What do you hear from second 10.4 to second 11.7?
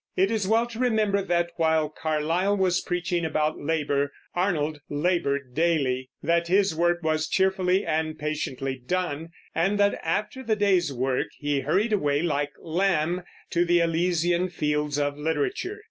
the day's work he